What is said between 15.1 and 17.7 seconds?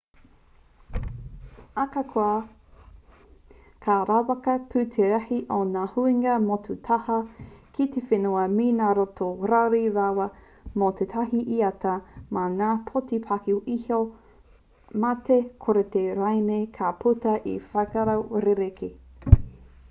te kōreti rānei ka puta he